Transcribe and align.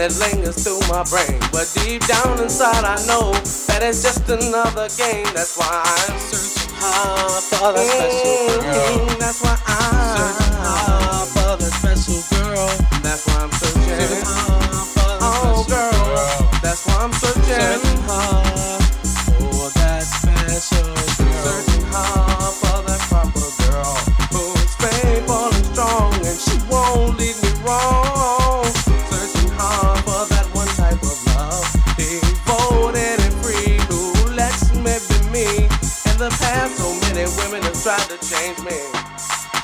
and 0.00 0.12
it 0.12 0.18
lingers 0.18 0.64
through 0.64 0.80
my 0.88 1.04
brain. 1.04 1.38
But 1.52 1.70
deep 1.74 2.02
down 2.06 2.40
inside, 2.40 2.84
I 2.84 2.96
know 3.06 3.32
that 3.66 3.80
it's 3.82 4.02
just 4.02 4.28
another 4.28 4.88
game. 4.96 5.26
That's 5.34 5.56
why 5.56 5.68
I'm 5.68 6.18
searching 6.18 6.72
hard 6.76 7.42
for 7.44 7.72
that 7.72 7.86
special 7.86 8.62
girl. 8.62 9.08
Mm, 9.08 9.18
that's 9.18 9.42
why 9.42 9.58
I'm 9.66 10.16
searching 10.16 10.49
change 38.30 38.58
me. 38.60 38.78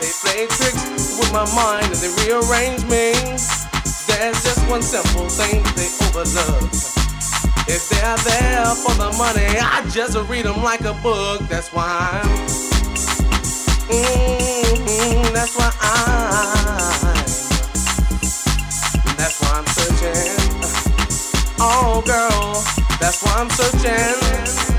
They 0.01 0.11
play 0.27 0.47
tricks 0.51 1.15
with 1.19 1.31
my 1.33 1.47
mind 1.55 1.87
and 1.87 2.01
they 2.03 2.11
rearrange 2.27 2.83
me. 2.91 3.15
There's 4.11 4.43
just 4.43 4.59
one 4.69 4.83
simple 4.83 5.29
thing 5.29 5.63
they 5.79 5.87
overlook. 6.03 6.73
If 7.69 7.89
they're 7.91 8.17
there 8.27 8.75
for 8.75 8.95
the 8.95 9.15
money, 9.17 9.47
I 9.61 9.87
just 9.91 10.19
read 10.29 10.47
them 10.47 10.65
like 10.65 10.81
a 10.81 10.95
book. 10.95 11.43
That's 11.43 11.73
why 11.73 11.87
I'm. 11.87 12.29
Mm-hmm, 13.87 15.33
that's 15.33 15.57
why 15.57 15.71
I'm. 15.81 17.15
That's 19.17 19.41
why 19.43 19.59
I'm 19.59 19.67
searching. 19.79 20.35
Oh, 21.61 22.03
girl, 22.05 22.65
that's 22.99 23.23
why 23.23 23.33
I'm 23.37 23.51
searching. 23.51 24.76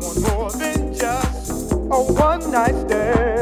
want 0.00 0.20
more 0.20 0.50
than 0.52 0.94
just 0.94 1.72
a 1.72 1.76
one 1.76 2.50
night 2.50 2.76
stand. 2.86 3.35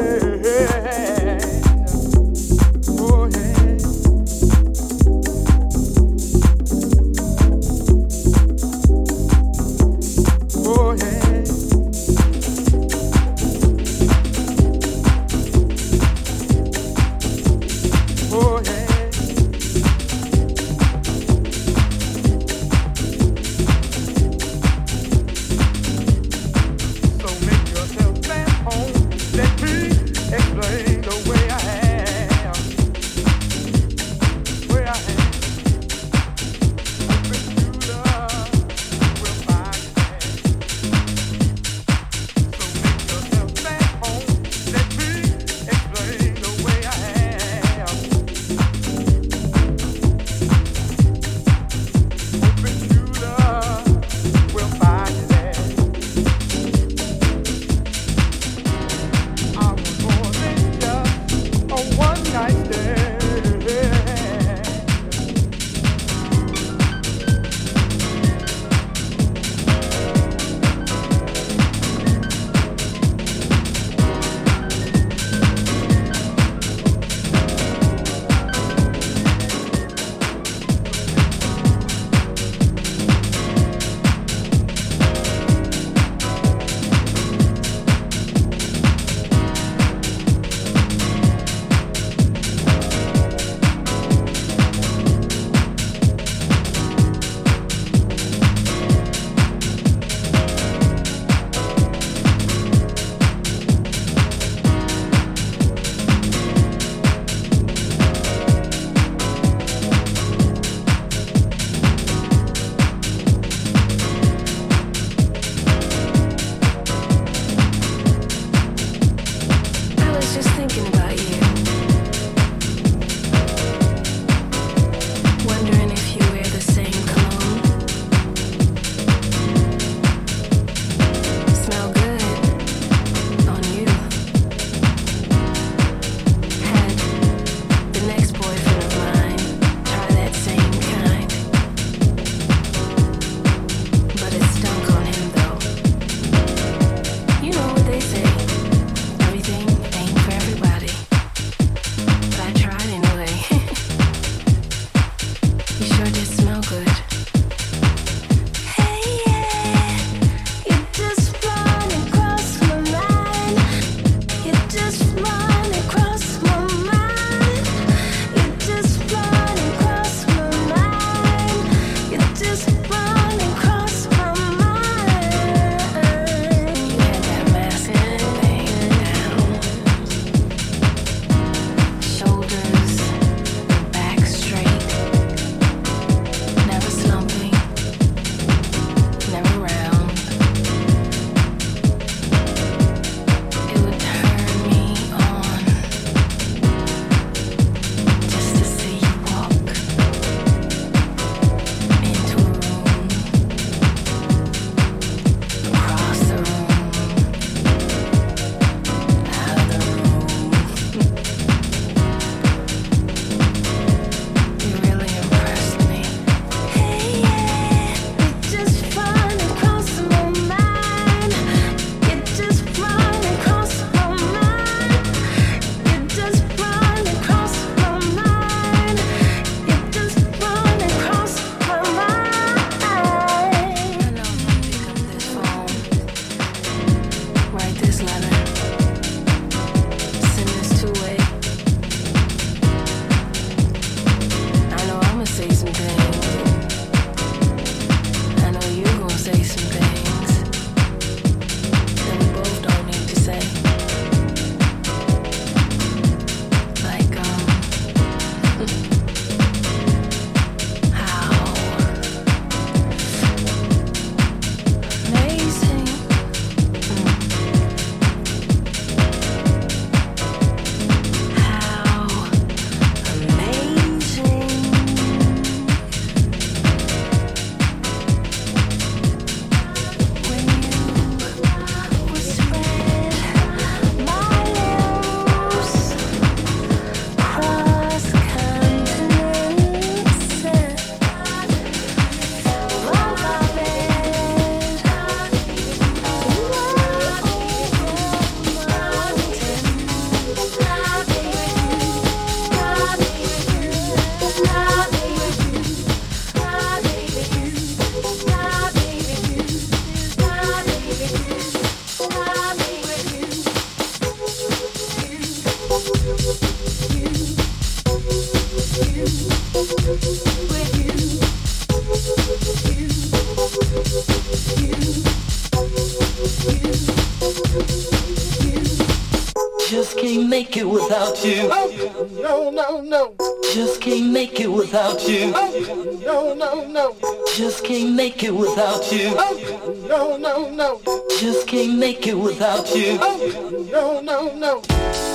Without 330.85 331.25
you. 331.25 331.49
Oh, 331.51 332.11
no, 332.21 332.51
no, 332.51 332.81
no. 332.81 333.15
Just 333.53 333.81
can't 333.81 334.11
make 334.11 334.39
it 334.39 334.47
without 334.47 335.07
you. 335.07 335.31
Oh, 335.35 336.01
no, 336.05 336.33
no, 336.35 336.67
no. 336.67 336.95
Just 337.33 337.63
can't 337.63 337.93
make 337.93 338.23
it 338.23 338.33
without 338.33 338.91
you. 338.91 339.13
Oh, 339.17 339.87
no, 339.89 340.17
no, 340.17 340.49
no. 340.51 340.81
Just 341.19 341.47
can't 341.47 341.77
make 341.79 342.05
it 342.07 342.17
without 342.17 342.75
you. 342.75 342.97
Oh, 343.01 343.67
no, 343.71 344.01
no, 344.01 344.35
no. 344.35 345.14